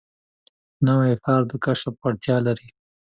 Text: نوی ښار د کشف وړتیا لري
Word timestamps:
نوی 0.87 1.11
ښار 1.23 1.41
د 1.49 1.51
کشف 1.65 1.93
وړتیا 2.01 2.37
لري 2.47 2.67